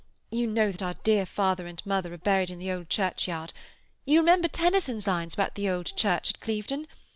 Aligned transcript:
You 0.31 0.47
know 0.47 0.71
that 0.71 0.81
our 0.81 0.95
dear 1.03 1.27
father 1.27 1.67
and 1.67 1.85
mother 1.85 2.11
are 2.11 2.17
buried 2.17 2.49
in 2.49 2.57
the 2.57 2.71
old 2.71 2.89
churchyard. 2.89 3.53
You 4.03 4.17
remember 4.17 4.47
Tennyson's 4.47 5.05
lines 5.05 5.35
about 5.35 5.53
the 5.53 5.69
old 5.69 5.95
church 5.95 6.31
at 6.31 6.39
Clevedon? 6.39 6.87